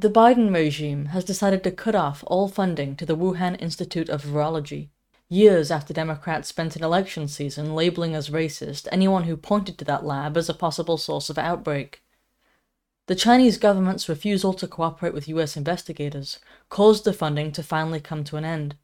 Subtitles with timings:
[0.00, 4.22] The Biden regime has decided to cut off all funding to the Wuhan Institute of
[4.22, 4.90] Virology,
[5.28, 10.04] years after Democrats spent an election season labeling as racist anyone who pointed to that
[10.04, 12.00] lab as a possible source of outbreak.
[13.06, 16.38] The Chinese government's refusal to cooperate with US investigators
[16.68, 18.76] caused the funding to finally come to an end.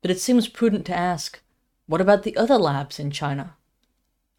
[0.00, 1.40] But it seems prudent to ask
[1.86, 3.54] what about the other labs in China?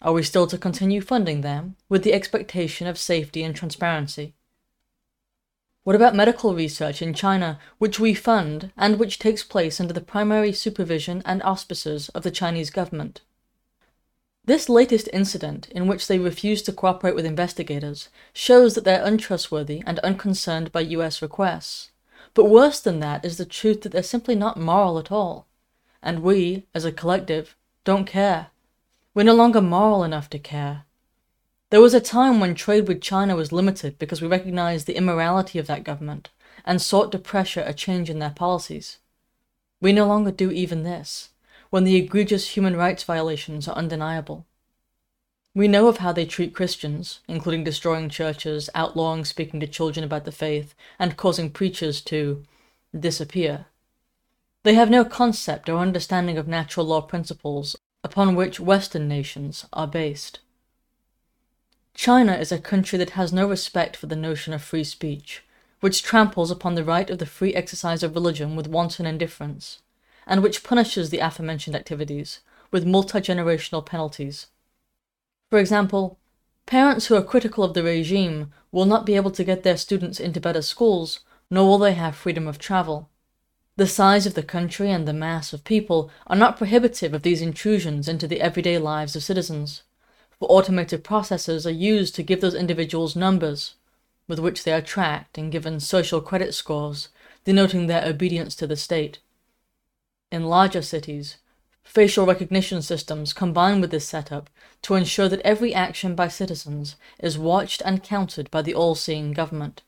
[0.02, 4.34] Are we still to continue funding them with the expectation of safety and transparency?
[5.84, 10.00] What about medical research in China, which we fund and which takes place under the
[10.00, 13.20] primary supervision and auspices of the Chinese government?
[14.46, 19.84] This latest incident, in which they refuse to cooperate with investigators, shows that they're untrustworthy
[19.86, 21.92] and unconcerned by US requests.
[22.34, 25.48] But worse than that is the truth that they're simply not moral at all.
[26.02, 28.48] And we, as a collective, don't care.
[29.14, 30.86] We're no longer moral enough to care.
[31.74, 35.58] There was a time when trade with China was limited because we recognized the immorality
[35.58, 36.30] of that government
[36.66, 39.00] and sought to pressure a change in their policies.
[39.82, 41.30] We no longer do even this,
[41.72, 44.46] when the egregious human rights violations are undeniable.
[45.56, 50.26] We know of how they treat Christians, including destroying churches, outlawing speaking to children about
[50.26, 52.44] the faith, and causing preachers to
[52.96, 53.66] disappear.
[54.62, 59.88] They have no concept or understanding of natural law principles upon which Western nations are
[59.88, 60.40] based.
[61.96, 65.44] China is a country that has no respect for the notion of free speech,
[65.80, 69.80] which tramples upon the right of the free exercise of religion with wanton indifference,
[70.26, 72.40] and which punishes the aforementioned activities
[72.72, 74.48] with multi generational penalties.
[75.52, 76.18] For example,
[76.66, 80.20] parents who are critical of the regime will not be able to get their students
[80.20, 81.20] into better schools,
[81.52, 83.10] nor will they have freedom of travel.
[83.76, 87.42] The size of the country and the mass of people are not prohibitive of these
[87.42, 89.84] intrusions into the everyday lives of citizens
[90.44, 93.76] for automated processes are used to give those individuals numbers,
[94.28, 97.08] with which they are tracked and given social credit scores,
[97.46, 99.20] denoting their obedience to the state.
[100.34, 101.38] In larger cities,
[101.82, 104.50] facial recognition systems combine with this setup
[104.82, 109.32] to ensure that every action by citizens is watched and counted by the all seeing
[109.32, 109.82] government.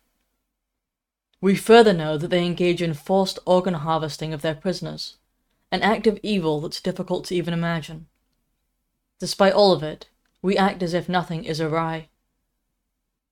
[1.41, 5.17] We further know that they engage in forced organ harvesting of their prisoners,
[5.69, 8.07] an act of evil that's difficult to even imagine.
[9.19, 10.07] Despite all of it,
[10.45, 12.07] we act as if nothing is awry.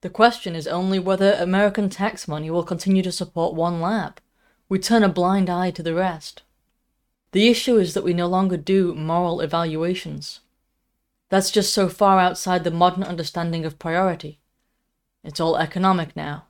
[0.00, 4.20] The question is only whether American tax money will continue to support one lab.
[4.68, 6.42] We turn a blind eye to the rest.
[7.30, 10.40] The issue is that we no longer do moral evaluations.
[11.28, 14.40] That's just so far outside the modern understanding of priority.
[15.22, 16.46] It's all economic now.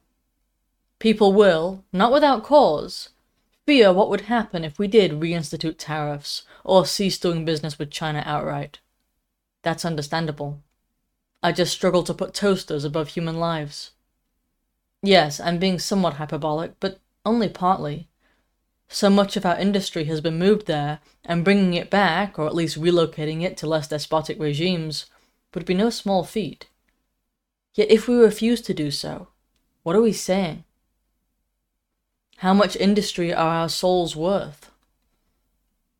[0.99, 3.11] People will, not without cause,
[3.67, 8.23] fear what would happen if we did reinstitute tariffs or cease doing business with China
[8.25, 8.79] outright.
[9.65, 10.61] That's understandable.
[11.43, 13.91] I just struggle to put toasters above human lives.
[15.03, 18.09] Yes, I'm being somewhat hyperbolic, but only partly.
[18.89, 22.55] So much of our industry has been moved there, and bringing it back, or at
[22.55, 25.07] least relocating it to less despotic regimes,
[25.55, 26.69] would be no small feat.
[27.75, 29.29] Yet if we refuse to do so,
[29.83, 30.65] what are we saying?
[32.39, 34.71] How much industry are our souls worth?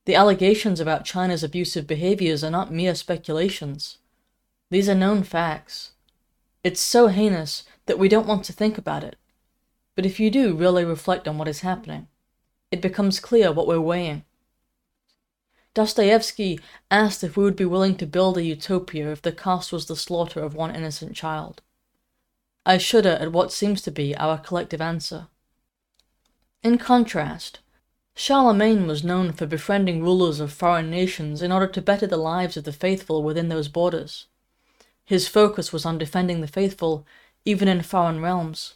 [0.07, 3.99] The allegations about China's abusive behaviors are not mere speculations.
[4.71, 5.93] These are known facts.
[6.63, 9.17] It's so heinous that we don't want to think about it.
[9.95, 12.09] But if you do really reflect on what is happening,
[12.71, 14.25] it becomes clear what we're weighing.
[15.75, 16.61] Dostoevsky
[16.91, 19.97] asked if we would be willing to build a utopia if the cost was the
[19.97, 21.63] slaughter of one innocent child.
[22.67, 25.29] I shudder at what seems to be our collective answer.
[26.63, 27.59] In contrast,
[28.17, 32.57] Charlemagne was known for befriending rulers of foreign nations in order to better the lives
[32.57, 34.27] of the faithful within those borders.
[35.05, 37.05] His focus was on defending the faithful,
[37.45, 38.75] even in foreign realms.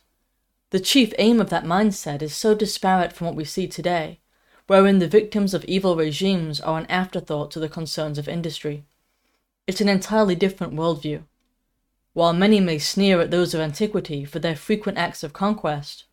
[0.71, 4.21] The chief aim of that mindset is so disparate from what we see today,
[4.67, 8.85] wherein the victims of evil regimes are an afterthought to the concerns of industry.
[9.67, 11.23] It's an entirely different worldview.
[12.13, 16.05] While many may sneer at those of antiquity for their frequent acts of conquest,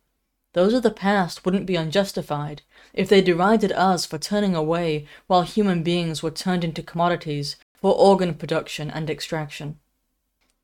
[0.56, 2.62] those of the past wouldn't be unjustified
[2.94, 7.94] if they derided us for turning away while human beings were turned into commodities for
[7.94, 9.78] organ production and extraction.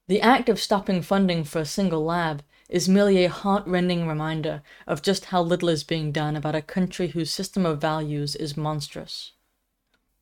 [0.09, 5.03] The act of stopping funding for a single lab is merely a heart-rending reminder of
[5.03, 9.33] just how little is being done about a country whose system of values is monstrous.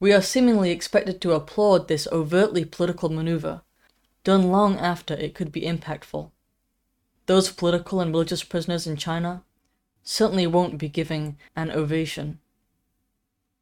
[0.00, 3.62] We are seemingly expected to applaud this overtly political maneuver,
[4.24, 6.32] done long after it could be impactful.
[7.26, 9.44] Those political and religious prisoners in China
[10.02, 12.38] certainly won't be giving an ovation.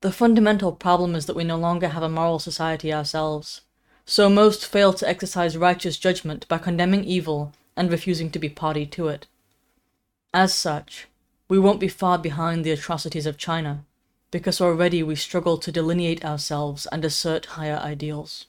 [0.01, 3.63] The fundamental problem is that we no longer have a moral society ourselves,
[4.07, 8.87] so most fail to exercise righteous judgment by condemning evil and refusing to be party
[8.87, 9.27] to it.
[10.33, 11.09] As such,
[11.49, 13.85] we won't be far behind the atrocities of China,
[14.31, 18.47] because already we struggle to delineate ourselves and assert higher ideals.